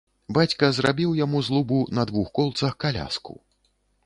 Бацька 0.37 0.69
зрабіў 0.77 1.11
яму 1.19 1.41
з 1.49 1.53
лубу 1.57 1.79
на 1.99 2.07
двух 2.11 2.33
колцах 2.41 2.73
каляску. 2.87 3.41